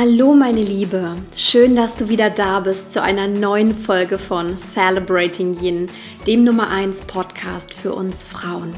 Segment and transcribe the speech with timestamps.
[0.00, 5.52] Hallo meine Liebe, schön, dass du wieder da bist zu einer neuen Folge von Celebrating
[5.52, 5.90] Yin,
[6.26, 8.72] dem Nummer 1 Podcast für uns Frauen.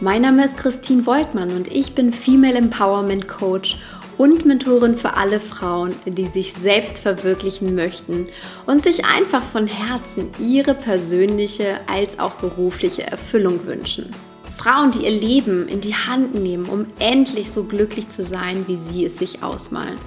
[0.00, 3.76] Mein Name ist Christine Woltmann und ich bin Female Empowerment Coach
[4.16, 8.26] und Mentorin für alle Frauen, die sich selbst verwirklichen möchten
[8.64, 14.08] und sich einfach von Herzen ihre persönliche als auch berufliche Erfüllung wünschen.
[14.56, 18.78] Frauen, die ihr Leben in die Hand nehmen, um endlich so glücklich zu sein, wie
[18.78, 19.98] sie es sich ausmalen.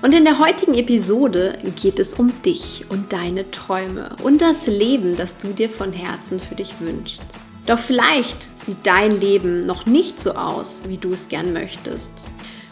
[0.00, 5.16] Und in der heutigen Episode geht es um dich und deine Träume und das Leben,
[5.16, 7.22] das du dir von Herzen für dich wünschst.
[7.66, 12.12] Doch vielleicht sieht dein Leben noch nicht so aus, wie du es gern möchtest.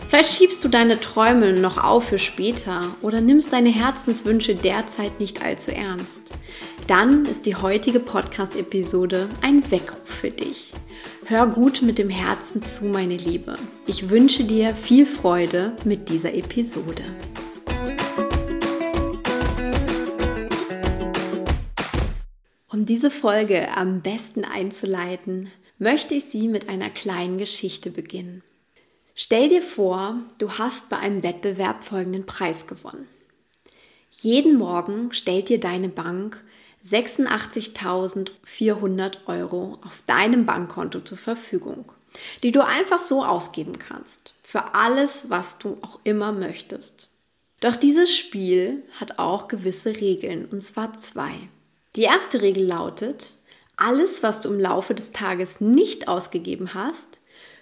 [0.09, 5.43] Vielleicht schiebst du deine Träume noch auf für später oder nimmst deine Herzenswünsche derzeit nicht
[5.43, 6.33] allzu ernst.
[6.87, 10.73] Dann ist die heutige Podcast-Episode ein Weckruf für dich.
[11.29, 13.59] Hör gut mit dem Herzen zu, meine Liebe.
[13.89, 17.03] Ich wünsche dir viel Freude mit dieser Episode.
[22.71, 28.45] Um diese Folge am besten einzuleiten, möchte ich sie mit einer kleinen Geschichte beginnen.
[29.17, 33.09] Stell dir vor, du hast bei einem Wettbewerb folgenden Preis gewonnen.
[34.13, 36.45] Jeden Morgen stellt dir deine Bank
[36.91, 41.93] 86.400 Euro auf deinem Bankkonto zur Verfügung,
[42.43, 47.11] die du einfach so ausgeben kannst, für alles, was du auch immer möchtest.
[47.61, 51.33] Doch dieses Spiel hat auch gewisse Regeln, und zwar zwei.
[51.97, 53.35] Die erste Regel lautet,
[53.77, 57.21] alles, was du im Laufe des Tages nicht ausgegeben hast,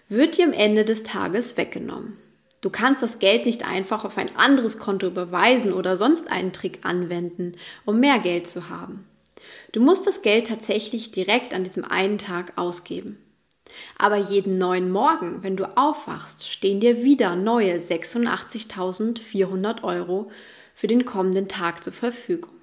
[0.08, 2.16] wird dir am Ende des Tages weggenommen.
[2.60, 6.80] Du kannst das Geld nicht einfach auf ein anderes Konto überweisen oder sonst einen Trick
[6.82, 9.06] anwenden, um mehr Geld zu haben.
[9.72, 13.18] Du musst das Geld tatsächlich direkt an diesem einen Tag ausgeben.
[13.98, 20.30] Aber jeden neuen Morgen, wenn du aufwachst, stehen dir wieder neue 86.400 Euro
[20.74, 22.54] für den kommenden Tag zur Verfügung.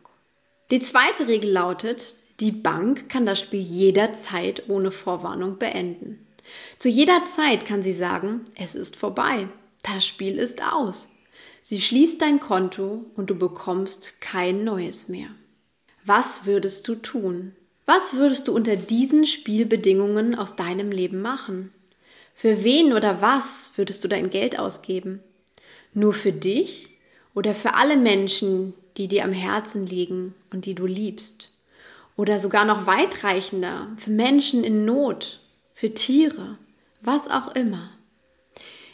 [0.70, 6.28] Die zweite Regel lautet, die Bank kann das Spiel jederzeit ohne Vorwarnung beenden.
[6.78, 9.48] Zu jeder Zeit kann sie sagen, es ist vorbei,
[9.84, 11.10] das Spiel ist aus.
[11.62, 15.30] Sie schließt dein Konto und du bekommst kein neues mehr.
[16.14, 17.56] Was würdest du tun?
[17.86, 21.72] Was würdest du unter diesen Spielbedingungen aus deinem Leben machen?
[22.36, 25.22] Für wen oder was würdest du dein Geld ausgeben?
[25.94, 26.90] Nur für dich
[27.34, 31.50] oder für alle Menschen, die dir am Herzen liegen und die du liebst?
[32.18, 35.40] Oder sogar noch weitreichender, für Menschen in Not,
[35.74, 36.58] für Tiere,
[37.00, 37.90] was auch immer.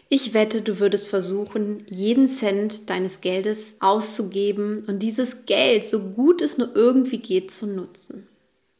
[0.10, 6.42] Ich wette, du würdest versuchen, jeden Cent deines Geldes auszugeben und dieses Geld, so gut
[6.42, 8.26] es nur irgendwie geht, zu nutzen.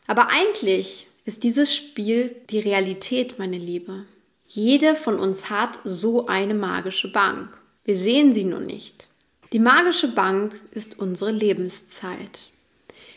[0.08, 4.06] Aber eigentlich ist dieses Spiel die Realität, meine Liebe.
[4.48, 7.58] Jede von uns hat so eine magische Bank.
[7.84, 9.10] Wir sehen sie nur nicht.
[9.52, 12.48] Die magische Bank ist unsere Lebenszeit.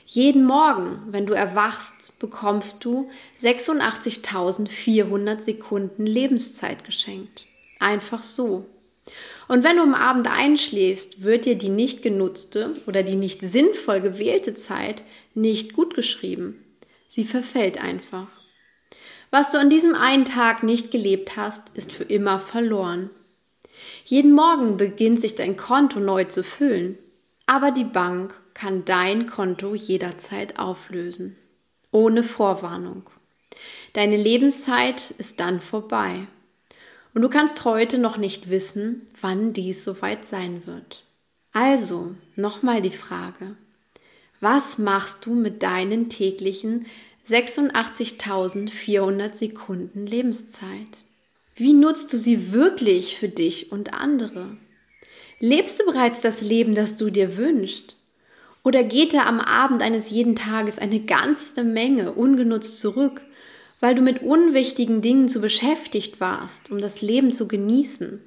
[0.06, 3.09] Jeden Morgen, wenn du erwachst, bekommst du
[3.41, 7.47] 86.400 Sekunden Lebenszeit geschenkt.
[7.80, 8.66] Einfach so.
[9.48, 14.00] Und wenn du am Abend einschläfst, wird dir die nicht genutzte oder die nicht sinnvoll
[14.00, 15.02] gewählte Zeit
[15.34, 16.64] nicht gut geschrieben.
[17.08, 18.28] Sie verfällt einfach.
[19.32, 23.10] Was du an diesem einen Tag nicht gelebt hast, ist für immer verloren.
[24.04, 26.98] Jeden Morgen beginnt sich dein Konto neu zu füllen,
[27.47, 31.36] aber die Bank kann dein Konto jederzeit auflösen,
[31.91, 33.08] ohne Vorwarnung.
[33.94, 36.26] Deine Lebenszeit ist dann vorbei.
[37.15, 41.04] Und du kannst heute noch nicht wissen, wann dies soweit sein wird.
[41.53, 43.56] Also, nochmal die Frage.
[44.41, 46.87] Was machst du mit deinen täglichen
[47.28, 50.98] 86.400 Sekunden Lebenszeit?
[51.56, 54.56] Wie nutzt du sie wirklich für dich und andere?
[55.41, 57.97] Lebst du bereits das Leben, das du dir wünschst?
[58.62, 63.22] Oder geht da am Abend eines jeden Tages eine ganze Menge ungenutzt zurück,
[63.80, 68.22] weil du mit unwichtigen Dingen zu beschäftigt warst, um das Leben zu genießen,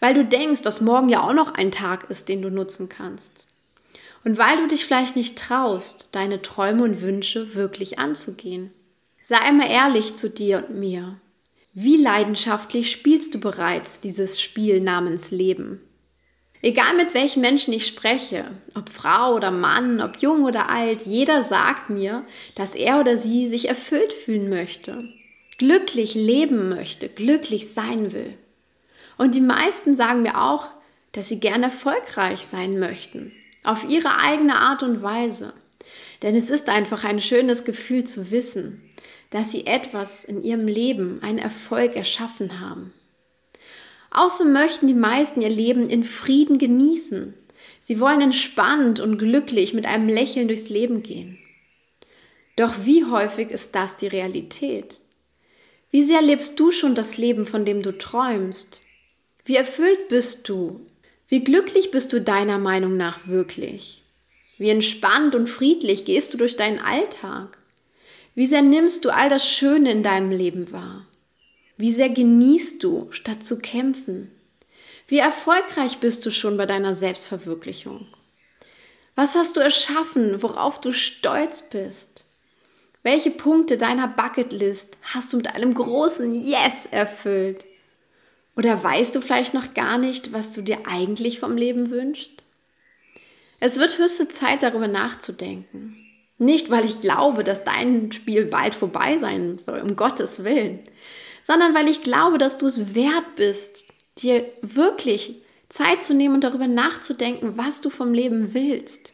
[0.00, 3.46] weil du denkst, dass morgen ja auch noch ein Tag ist, den du nutzen kannst.
[4.24, 8.70] Und weil du dich vielleicht nicht traust, deine Träume und Wünsche wirklich anzugehen.
[9.22, 11.20] Sei einmal ehrlich zu dir und mir.
[11.72, 15.80] Wie leidenschaftlich spielst du bereits dieses Spiel namens Leben?
[16.64, 21.42] Egal mit welchen Menschen ich spreche, ob Frau oder Mann, ob jung oder alt, jeder
[21.42, 22.24] sagt mir,
[22.54, 25.06] dass er oder sie sich erfüllt fühlen möchte,
[25.58, 28.32] glücklich leben möchte, glücklich sein will.
[29.18, 30.68] Und die meisten sagen mir auch,
[31.12, 33.32] dass sie gern erfolgreich sein möchten,
[33.62, 35.52] auf ihre eigene Art und Weise.
[36.22, 38.90] Denn es ist einfach ein schönes Gefühl zu wissen,
[39.28, 42.94] dass sie etwas in ihrem Leben, einen Erfolg erschaffen haben.
[44.14, 47.34] Außerdem möchten die meisten ihr Leben in Frieden genießen.
[47.80, 51.38] Sie wollen entspannt und glücklich mit einem Lächeln durchs Leben gehen.
[52.56, 55.00] Doch wie häufig ist das die Realität?
[55.90, 58.80] Wie sehr lebst du schon das Leben, von dem du träumst?
[59.44, 60.80] Wie erfüllt bist du?
[61.28, 64.02] Wie glücklich bist du deiner Meinung nach wirklich?
[64.58, 67.58] Wie entspannt und friedlich gehst du durch deinen Alltag?
[68.36, 71.04] Wie sehr nimmst du all das Schöne in deinem Leben wahr?
[71.76, 74.30] Wie sehr genießt du, statt zu kämpfen?
[75.08, 78.06] Wie erfolgreich bist du schon bei deiner Selbstverwirklichung?
[79.16, 82.24] Was hast du erschaffen, worauf du stolz bist?
[83.02, 87.66] Welche Punkte deiner Bucketlist hast du mit einem großen Yes erfüllt?
[88.56, 92.44] Oder weißt du vielleicht noch gar nicht, was du dir eigentlich vom Leben wünschst?
[93.60, 95.96] Es wird höchste Zeit, darüber nachzudenken.
[96.38, 100.80] Nicht, weil ich glaube, dass dein Spiel bald vorbei sein soll, um Gottes Willen,
[101.44, 103.84] sondern weil ich glaube, dass du es wert bist,
[104.18, 109.12] dir wirklich Zeit zu nehmen und darüber nachzudenken, was du vom Leben willst.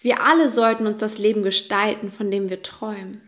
[0.00, 3.22] Wir alle sollten uns das Leben gestalten, von dem wir träumen.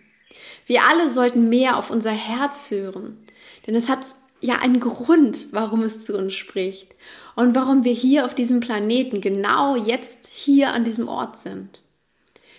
[0.66, 3.24] Wir alle sollten mehr auf unser Herz hören,
[3.66, 6.94] denn es hat ja einen Grund, warum es zu uns spricht
[7.36, 11.80] und warum wir hier auf diesem Planeten genau jetzt hier an diesem Ort sind.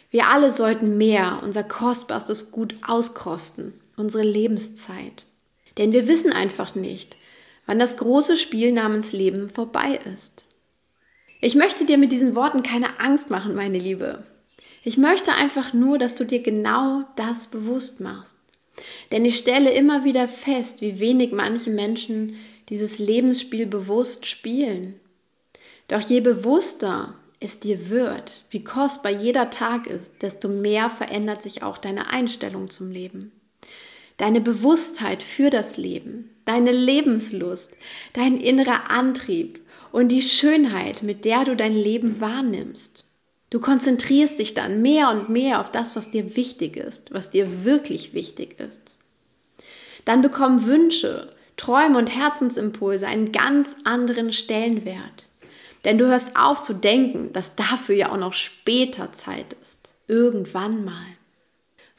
[0.10, 5.26] Wir alle sollten mehr unser kostbarstes Gut auskosten, unsere Lebenszeit.
[5.78, 7.18] Denn wir wissen einfach nicht,
[7.66, 10.46] wann das große Spiel namens Leben vorbei ist.
[11.42, 14.24] Ich möchte dir mit diesen Worten keine Angst machen, meine Liebe.
[14.84, 18.38] Ich möchte einfach nur, dass du dir genau das bewusst machst.
[19.12, 22.36] Denn ich stelle immer wieder fest, wie wenig manche Menschen
[22.70, 25.00] dieses Lebensspiel bewusst spielen.
[25.88, 31.64] Doch je bewusster es dir wird, wie kostbar jeder Tag ist, desto mehr verändert sich
[31.64, 33.32] auch deine Einstellung zum Leben.
[34.18, 37.72] Deine Bewusstheit für das Leben, deine Lebenslust,
[38.14, 39.60] dein innerer Antrieb
[39.92, 43.06] und die Schönheit, mit der du dein Leben wahrnimmst.
[43.50, 47.64] Du konzentrierst dich dann mehr und mehr auf das, was dir wichtig ist, was dir
[47.64, 48.96] wirklich wichtig ist.
[50.04, 55.28] Dann bekommen Wünsche, Träume und Herzensimpulse einen ganz anderen Stellenwert.
[55.86, 59.96] Denn du hörst auf zu denken, dass dafür ja auch noch später Zeit ist.
[60.08, 61.15] Irgendwann mal.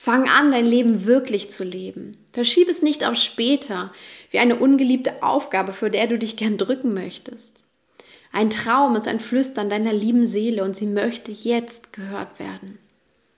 [0.06, 2.17] Fang an, dein Leben wirklich zu leben.
[2.32, 3.93] Verschieb es nicht auf später,
[4.31, 7.64] wie eine ungeliebte Aufgabe, für der du dich gern drücken möchtest.
[8.31, 12.79] Ein Traum ist ein Flüstern deiner lieben Seele und sie möchte jetzt gehört werden.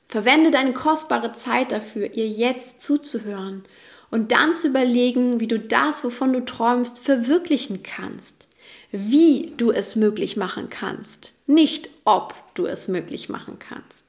[0.09, 3.64] Verwende deine kostbare Zeit dafür, ihr jetzt zuzuhören
[4.11, 8.47] und dann zu überlegen, wie du das, wovon du träumst, verwirklichen kannst.
[8.93, 14.07] Wie du es möglich machen kannst, nicht ob du es möglich machen kannst.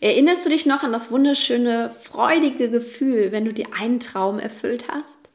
[0.00, 4.86] Erinnerst du dich noch an das wunderschöne, freudige Gefühl, wenn du dir einen Traum erfüllt
[4.88, 5.30] hast?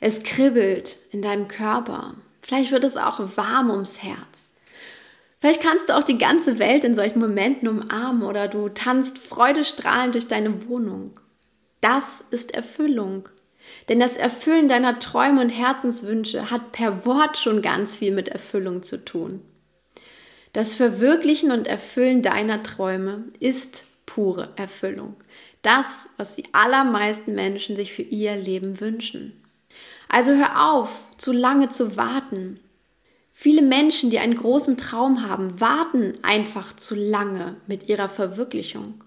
[0.00, 2.14] Es kribbelt in deinem Körper.
[2.42, 4.50] Vielleicht wird es auch warm ums Herz.
[5.40, 10.14] Vielleicht kannst du auch die ganze Welt in solchen Momenten umarmen oder du tanzt freudestrahlend
[10.14, 11.20] durch deine Wohnung.
[11.80, 13.28] Das ist Erfüllung.
[13.88, 18.82] Denn das Erfüllen deiner Träume und Herzenswünsche hat per Wort schon ganz viel mit Erfüllung
[18.82, 19.42] zu tun.
[20.52, 23.86] Das Verwirklichen und Erfüllen deiner Träume ist
[24.18, 25.14] pure Erfüllung.
[25.62, 29.40] Das, was die allermeisten Menschen sich für ihr Leben wünschen.
[30.08, 32.58] Also hör auf, zu lange zu warten.
[33.30, 39.04] Viele Menschen, die einen großen Traum haben, warten einfach zu lange mit ihrer Verwirklichung.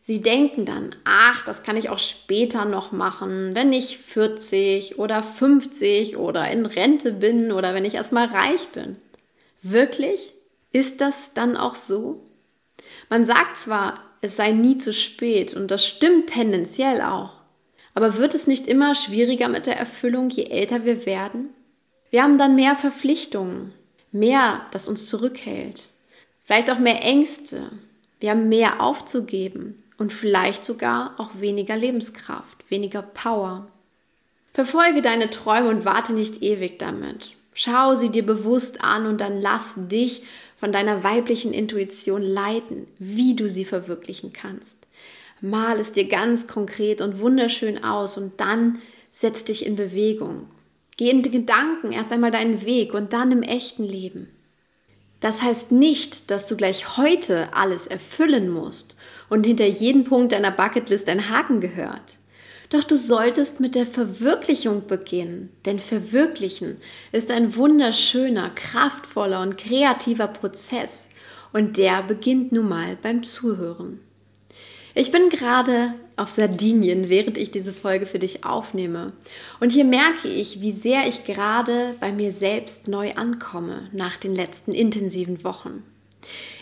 [0.00, 5.22] Sie denken dann, ach, das kann ich auch später noch machen, wenn ich 40 oder
[5.22, 8.96] 50 oder in Rente bin oder wenn ich erstmal reich bin.
[9.60, 10.32] Wirklich?
[10.72, 12.24] Ist das dann auch so?
[13.10, 17.30] Man sagt zwar, es sei nie zu spät und das stimmt tendenziell auch.
[17.94, 21.50] Aber wird es nicht immer schwieriger mit der Erfüllung, je älter wir werden?
[22.10, 23.72] Wir haben dann mehr Verpflichtungen,
[24.12, 25.90] mehr, das uns zurückhält,
[26.42, 27.70] vielleicht auch mehr Ängste.
[28.20, 33.68] Wir haben mehr aufzugeben und vielleicht sogar auch weniger Lebenskraft, weniger Power.
[34.52, 37.32] Verfolge deine Träume und warte nicht ewig damit.
[37.52, 40.24] Schau sie dir bewusst an und dann lass dich
[40.56, 44.86] von deiner weiblichen Intuition leiten, wie du sie verwirklichen kannst.
[45.40, 48.80] Mal es dir ganz konkret und wunderschön aus und dann
[49.12, 50.48] setz dich in Bewegung.
[50.96, 54.30] Geh in Gedanken erst einmal deinen Weg und dann im echten Leben.
[55.20, 58.96] Das heißt nicht, dass du gleich heute alles erfüllen musst
[59.28, 62.18] und hinter jedem Punkt deiner Bucketlist ein Haken gehört.
[62.70, 66.78] Doch du solltest mit der Verwirklichung beginnen, denn Verwirklichen
[67.12, 71.08] ist ein wunderschöner, kraftvoller und kreativer Prozess
[71.52, 74.00] und der beginnt nun mal beim Zuhören.
[74.94, 79.12] Ich bin gerade auf Sardinien, während ich diese Folge für dich aufnehme.
[79.60, 84.34] Und hier merke ich, wie sehr ich gerade bei mir selbst neu ankomme nach den
[84.34, 85.82] letzten intensiven Wochen.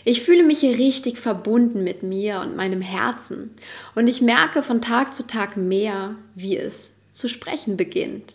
[0.03, 3.51] Ich fühle mich hier richtig verbunden mit mir und meinem Herzen.
[3.95, 8.33] Und ich merke von Tag zu Tag mehr, wie es zu sprechen beginnt.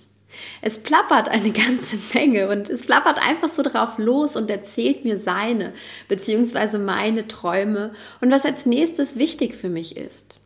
[0.62, 5.18] Es plappert eine ganze Menge und es plappert einfach so drauf los und erzählt mir
[5.18, 5.72] seine
[6.08, 6.78] bzw.
[6.78, 10.38] meine Träume und was als nächstes wichtig für mich ist.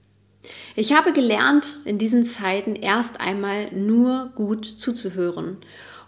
[0.76, 5.58] Ich habe gelernt, in diesen Zeiten erst einmal nur gut zuzuhören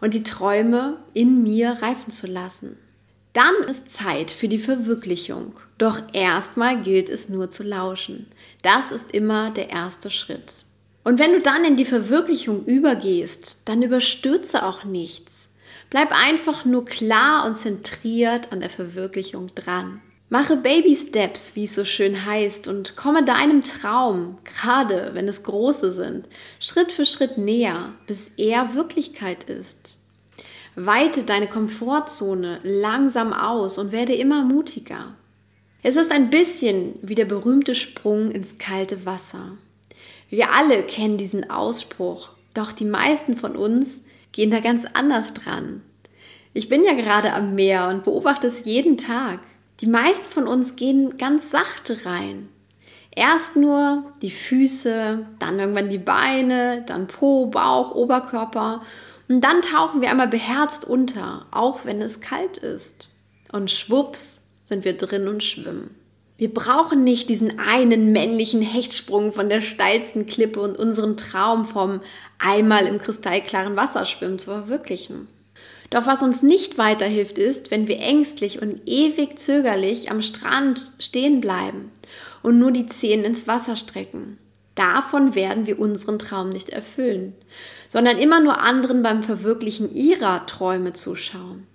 [0.00, 2.76] und die Träume in mir reifen zu lassen.
[3.36, 5.52] Dann ist Zeit für die Verwirklichung.
[5.76, 8.28] Doch erstmal gilt es nur zu lauschen.
[8.62, 10.64] Das ist immer der erste Schritt.
[11.04, 15.50] Und wenn du dann in die Verwirklichung übergehst, dann überstürze auch nichts.
[15.90, 20.00] Bleib einfach nur klar und zentriert an der Verwirklichung dran.
[20.30, 25.42] Mache Baby Steps, wie es so schön heißt, und komme deinem Traum, gerade wenn es
[25.42, 26.26] große sind,
[26.58, 29.95] Schritt für Schritt näher, bis er Wirklichkeit ist.
[30.78, 35.14] Weite deine Komfortzone langsam aus und werde immer mutiger.
[35.82, 39.52] Es ist ein bisschen wie der berühmte Sprung ins kalte Wasser.
[40.28, 45.80] Wir alle kennen diesen Ausspruch, doch die meisten von uns gehen da ganz anders dran.
[46.52, 49.40] Ich bin ja gerade am Meer und beobachte es jeden Tag.
[49.80, 52.50] Die meisten von uns gehen ganz sachte rein.
[53.14, 58.82] Erst nur die Füße, dann irgendwann die Beine, dann Po, Bauch, Oberkörper
[59.28, 63.08] und dann tauchen wir einmal beherzt unter, auch wenn es kalt ist.
[63.52, 65.94] Und schwupps sind wir drin und schwimmen.
[66.38, 72.00] Wir brauchen nicht diesen einen männlichen Hechtsprung von der steilsten Klippe und unseren Traum vom
[72.38, 75.28] einmal im kristallklaren Wasser schwimmen zu verwirklichen.
[75.90, 81.40] Doch was uns nicht weiterhilft, ist, wenn wir ängstlich und ewig zögerlich am Strand stehen
[81.40, 81.90] bleiben
[82.42, 84.38] und nur die Zehen ins Wasser strecken.
[84.74, 87.34] Davon werden wir unseren Traum nicht erfüllen,
[87.88, 91.66] sondern immer nur anderen beim Verwirklichen ihrer Träume zuschauen.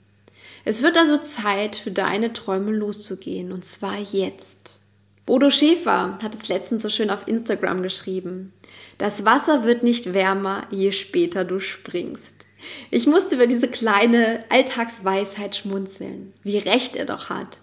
[0.63, 4.79] Es wird also Zeit, für deine Träume loszugehen, und zwar jetzt.
[5.25, 8.53] Bodo Schäfer hat es letztens so schön auf Instagram geschrieben.
[8.97, 12.47] Das Wasser wird nicht wärmer, je später du springst.
[12.91, 16.33] Ich musste über diese kleine Alltagsweisheit schmunzeln.
[16.43, 17.59] Wie recht er doch hat.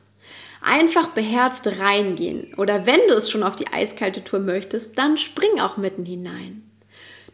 [0.60, 5.60] Einfach beherzt reingehen oder wenn du es schon auf die eiskalte Tour möchtest, dann spring
[5.60, 6.68] auch mitten hinein.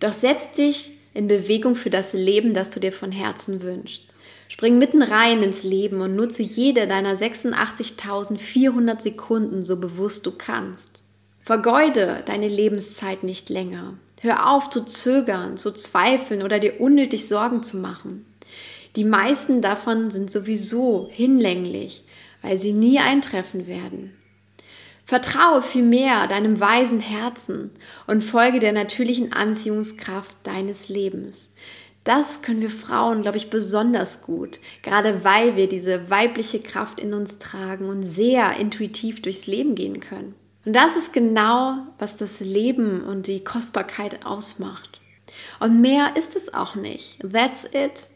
[0.00, 4.02] Doch setz dich in Bewegung für das Leben, das du dir von Herzen wünschst.
[4.48, 11.02] Spring mitten rein ins Leben und nutze jede deiner 86.400 Sekunden so bewusst du kannst.
[11.42, 13.94] Vergeude deine Lebenszeit nicht länger.
[14.20, 18.24] Hör auf zu zögern, zu zweifeln oder dir unnötig Sorgen zu machen.
[18.96, 22.04] Die meisten davon sind sowieso hinlänglich,
[22.42, 24.14] weil sie nie eintreffen werden.
[25.06, 27.70] Vertraue vielmehr deinem weisen Herzen
[28.06, 31.52] und folge der natürlichen Anziehungskraft deines Lebens.
[32.04, 37.14] Das können wir Frauen, glaube ich, besonders gut, gerade weil wir diese weibliche Kraft in
[37.14, 40.34] uns tragen und sehr intuitiv durchs Leben gehen können.
[40.66, 45.00] Und das ist genau, was das Leben und die Kostbarkeit ausmacht.
[45.60, 47.20] Und mehr ist es auch nicht.
[47.20, 48.10] That's it.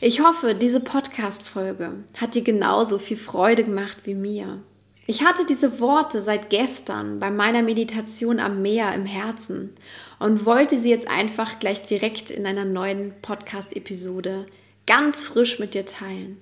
[0.00, 4.62] Ich hoffe, diese Podcast-Folge hat dir genauso viel Freude gemacht wie mir.
[5.10, 9.72] Ich hatte diese Worte seit gestern bei meiner Meditation am Meer im Herzen
[10.18, 14.44] und wollte sie jetzt einfach gleich direkt in einer neuen Podcast-Episode
[14.86, 16.36] ganz frisch mit dir teilen.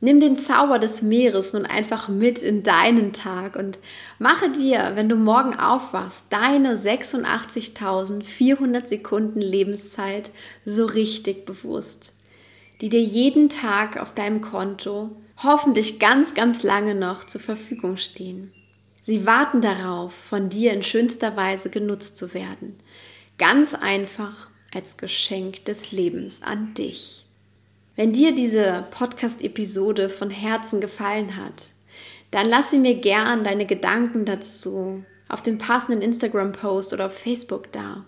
[0.00, 3.78] Nimm den Zauber des Meeres nun einfach mit in deinen Tag und
[4.18, 10.30] mache dir, wenn du morgen aufwachst, deine 86.400 Sekunden Lebenszeit
[10.64, 12.14] so richtig bewusst,
[12.80, 15.10] die dir jeden Tag auf deinem Konto
[15.42, 18.52] hoffentlich ganz, ganz lange noch zur Verfügung stehen.
[19.00, 22.78] Sie warten darauf, von dir in schönster Weise genutzt zu werden.
[23.38, 27.24] Ganz einfach als Geschenk des Lebens an dich.
[27.96, 31.72] Wenn dir diese Podcast-Episode von Herzen gefallen hat,
[32.30, 37.72] dann lass sie mir gern deine Gedanken dazu auf dem passenden Instagram-Post oder auf Facebook
[37.72, 38.04] da.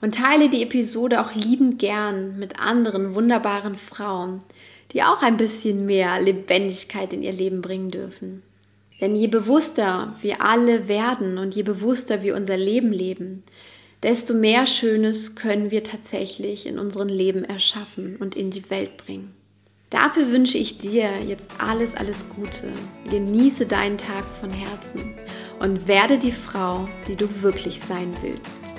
[0.00, 4.42] Und teile die Episode auch liebend gern mit anderen wunderbaren Frauen,
[4.92, 8.42] die auch ein bisschen mehr Lebendigkeit in ihr Leben bringen dürfen.
[9.00, 13.42] Denn je bewusster wir alle werden und je bewusster wir unser Leben leben,
[14.02, 19.34] desto mehr Schönes können wir tatsächlich in unserem Leben erschaffen und in die Welt bringen.
[19.90, 22.68] Dafür wünsche ich dir jetzt alles, alles Gute.
[23.10, 25.14] Genieße deinen Tag von Herzen
[25.58, 28.76] und werde die Frau, die du wirklich sein willst.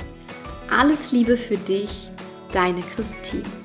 [0.70, 2.08] Alles Liebe für dich,
[2.54, 3.61] deine Christine.